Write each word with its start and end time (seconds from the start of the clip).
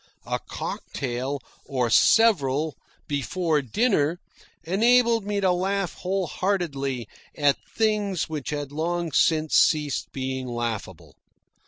A 0.25 0.39
cocktail, 0.47 1.39
or 1.63 1.91
several, 1.91 2.75
before 3.07 3.61
dinner, 3.61 4.19
enabled 4.63 5.27
me 5.27 5.39
to 5.41 5.51
laugh 5.51 5.93
whole 5.93 6.25
heartedly 6.25 7.07
at 7.37 7.57
things 7.75 8.27
which 8.27 8.49
had 8.49 8.71
long 8.71 9.11
since 9.11 9.53
ceased 9.55 10.11
being 10.11 10.47
laughable. 10.47 11.13